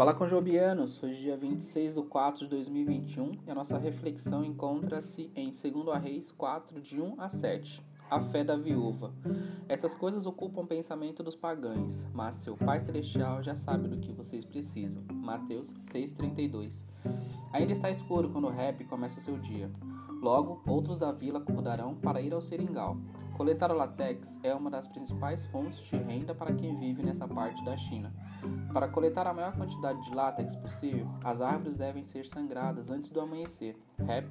Fala 0.00 0.14
com 0.14 0.26
Jobianos, 0.26 1.02
hoje 1.02 1.20
dia 1.20 1.36
26 1.36 1.96
de 1.96 2.02
4 2.04 2.44
de 2.44 2.48
2021 2.48 3.32
e 3.46 3.50
a 3.50 3.54
nossa 3.54 3.76
reflexão 3.76 4.42
encontra-se 4.42 5.30
em 5.36 5.50
2 5.50 6.02
Reis 6.02 6.32
4, 6.32 6.80
de 6.80 6.98
1 6.98 7.20
a 7.20 7.28
7. 7.28 7.84
A 8.08 8.18
fé 8.18 8.42
da 8.42 8.56
viúva. 8.56 9.12
Essas 9.68 9.94
coisas 9.94 10.24
ocupam 10.24 10.62
o 10.62 10.66
pensamento 10.66 11.22
dos 11.22 11.36
pagãos, 11.36 12.06
mas 12.14 12.36
seu 12.36 12.56
Pai 12.56 12.80
Celestial 12.80 13.42
já 13.42 13.54
sabe 13.54 13.88
do 13.88 13.98
que 13.98 14.10
vocês 14.10 14.42
precisam. 14.42 15.02
Mateus 15.12 15.70
6,32 15.84 16.82
Ainda 17.52 17.72
está 17.72 17.90
escuro 17.90 18.30
quando 18.30 18.46
o 18.46 18.50
rap 18.50 18.82
começa 18.86 19.20
o 19.20 19.22
seu 19.22 19.36
dia. 19.36 19.70
Logo, 20.22 20.62
outros 20.66 20.96
da 20.96 21.12
vila 21.12 21.40
acordarão 21.40 21.94
para 21.94 22.22
ir 22.22 22.32
ao 22.32 22.40
seringal. 22.40 22.96
Coletar 23.40 23.72
o 23.72 23.74
látex 23.74 24.38
é 24.42 24.54
uma 24.54 24.70
das 24.70 24.86
principais 24.86 25.46
fontes 25.46 25.80
de 25.80 25.96
renda 25.96 26.34
para 26.34 26.52
quem 26.52 26.78
vive 26.78 27.02
nessa 27.02 27.26
parte 27.26 27.64
da 27.64 27.74
China. 27.74 28.12
Para 28.70 28.86
coletar 28.86 29.26
a 29.26 29.32
maior 29.32 29.56
quantidade 29.56 29.98
de 30.04 30.14
látex 30.14 30.54
possível, 30.56 31.08
as 31.24 31.40
árvores 31.40 31.78
devem 31.78 32.04
ser 32.04 32.26
sangradas 32.26 32.90
antes 32.90 33.08
do 33.08 33.18
amanhecer. 33.18 33.78
Rap 33.98 34.26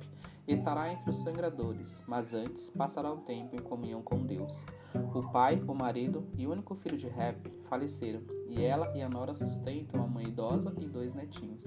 estará 0.47 0.93
entre 0.93 1.09
os 1.09 1.23
sangradores, 1.23 2.03
mas 2.07 2.35
antes 2.35 2.69
passará 2.69 3.11
um 3.11 3.21
tempo 3.21 3.55
em 3.55 3.59
comunhão 3.63 4.03
com 4.03 4.23
Deus. 4.23 4.63
O 4.93 5.27
pai, 5.31 5.59
o 5.67 5.73
marido 5.73 6.27
e 6.37 6.45
o 6.45 6.51
único 6.51 6.75
filho 6.75 6.95
de 6.95 7.07
Rap 7.07 7.49
faleceram, 7.63 8.21
e 8.47 8.61
ela 8.63 8.95
e 8.95 9.01
a 9.01 9.09
nora 9.09 9.33
sustentam 9.33 10.03
a 10.03 10.07
mãe 10.07 10.27
idosa 10.27 10.71
e 10.79 10.87
dois 10.87 11.15
netinhos. 11.15 11.63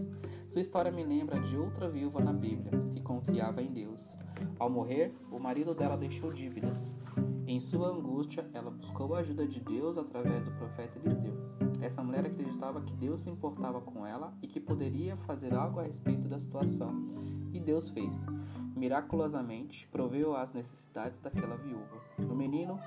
Sua 0.48 0.61
história 0.61 0.92
me 0.92 1.02
lembra 1.02 1.41
de 1.41 1.56
outra 1.56 1.88
viúva 1.88 2.20
na 2.20 2.33
Bíblia, 2.33 2.80
que 2.86 3.00
confiava 3.00 3.61
em 3.61 3.72
Deus. 3.72 4.16
Ao 4.61 4.70
morrer, 4.70 5.12
o 5.28 5.41
marido 5.41 5.74
dela 5.74 5.97
deixou 5.97 6.33
dívidas. 6.33 6.95
Em 7.46 7.60
sua 7.60 7.88
angústia, 7.88 8.48
ela 8.52 8.70
buscou 8.70 9.14
a 9.14 9.18
ajuda 9.18 9.46
de 9.46 9.60
Deus 9.60 9.98
através 9.98 10.42
do 10.45 10.50
profeta 10.52 10.98
Eliseu. 10.98 11.34
Essa 11.80 12.02
mulher 12.02 12.24
acreditava 12.24 12.80
que 12.80 12.94
Deus 12.94 13.22
se 13.22 13.30
importava 13.30 13.80
com 13.80 14.06
ela 14.06 14.33
e 14.41 14.47
que 14.47 14.61
poderia 14.61 15.16
fazer 15.16 15.55
algo 15.55 15.80
a 15.80 15.83
respeito 15.83 16.28
da 16.28 16.39
situação. 16.39 16.94
E 17.52 17.61
Deus 17.61 17.91
fez. 17.91 18.14
Miraculosamente, 18.77 19.86
proveu 19.89 20.34
as 20.34 20.52
necessidades 20.52 21.19
daquela 21.19 21.56
viúva. 21.56 22.00
O 22.19 22.34
menino 22.34 22.78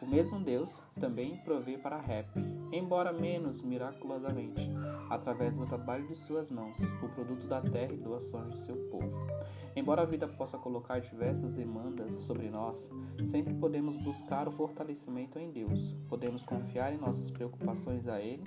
o 0.00 0.06
mesmo 0.06 0.38
Deus 0.38 0.80
também 1.00 1.36
provê 1.38 1.76
para 1.76 2.00
Rap, 2.00 2.28
embora 2.72 3.12
menos 3.12 3.62
miraculosamente, 3.62 4.70
através 5.08 5.54
do 5.54 5.64
trabalho 5.64 6.06
de 6.06 6.14
suas 6.14 6.50
mãos, 6.50 6.76
o 7.02 7.08
produto 7.08 7.46
da 7.46 7.60
terra 7.60 7.92
e 7.92 7.96
doações 7.96 8.50
de 8.50 8.58
seu 8.58 8.76
povo. 8.90 9.26
Embora 9.74 10.02
a 10.02 10.04
vida 10.04 10.26
possa 10.26 10.58
colocar 10.58 10.98
diversas 10.98 11.52
demandas 11.52 12.14
sobre 12.14 12.50
nós, 12.50 12.90
sempre 13.24 13.54
podemos 13.54 13.96
buscar 13.96 14.48
o 14.48 14.50
fortalecimento 14.50 15.38
em 15.38 15.50
Deus. 15.50 15.94
Podemos 16.08 16.42
confiar 16.42 16.92
em 16.92 16.98
nossas 16.98 17.30
preocupações 17.30 18.08
a 18.08 18.20
Ele, 18.20 18.42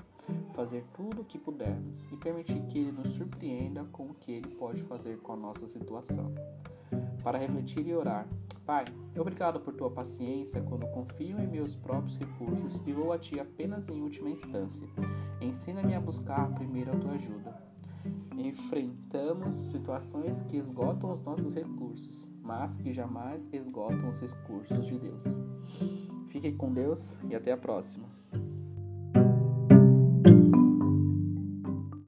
fazer 0.54 0.84
tudo 0.94 1.22
o 1.22 1.26
que 1.26 1.40
pudermos 1.40 2.06
e 2.12 2.18
permitir 2.18 2.62
que 2.64 2.80
Ele 2.80 2.92
nos 2.92 3.10
surpreenda 3.10 3.86
com 3.92 4.08
o 4.08 4.14
que 4.14 4.32
Ele 4.34 4.50
pode 4.50 4.84
fazer 4.84 5.20
com 5.20 5.34
a 5.34 5.38
nossa 5.38 5.68
situação. 5.68 6.34
Para 7.24 7.38
refletir 7.38 7.86
e 7.88 7.94
orar, 7.94 8.28
Pai, 8.66 8.86
obrigado 9.18 9.60
por 9.60 9.74
tua 9.74 9.90
paciência 9.90 10.62
quando 10.62 10.88
confio 10.88 11.40
em 11.40 11.48
meus 11.48 11.76
próprios 11.76 12.18
recursos 12.18 12.82
e 12.86 12.94
vou 12.94 13.12
a 13.12 13.18
ti 13.18 13.40
apenas 13.40 13.90
em 13.90 14.02
última 14.02 14.30
instância. 14.30 14.88
Ensina-me 15.42 15.96
a 15.96 16.00
buscar 16.00 16.54
primeiro 16.54 16.92
a 16.92 16.96
tua 16.96 17.12
ajuda. 17.14 17.62
Enfrentamos 18.38 19.54
situações 19.72 20.42
que 20.42 20.58
esgotam 20.58 21.12
os 21.12 21.22
nossos 21.22 21.54
recursos, 21.54 22.32
mas 22.42 22.76
que 22.76 22.92
jamais 22.92 23.50
esgotam 23.52 24.10
os 24.10 24.20
recursos 24.20 24.86
de 24.86 24.98
Deus. 24.98 25.24
Fique 26.30 26.52
com 26.54 26.72
Deus 26.72 27.18
e 27.30 27.36
até 27.36 27.52
a 27.52 27.58
próxima. 27.58 28.08